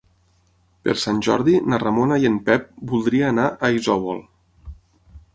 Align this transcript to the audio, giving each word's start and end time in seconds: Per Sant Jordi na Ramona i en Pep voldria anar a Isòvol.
Per 0.87 0.93
Sant 1.01 1.17
Jordi 1.25 1.53
na 1.73 1.79
Ramona 1.83 2.17
i 2.23 2.25
en 2.29 2.39
Pep 2.47 2.65
voldria 2.93 3.27
anar 3.33 3.45
a 3.51 3.69
Isòvol. 3.81 4.23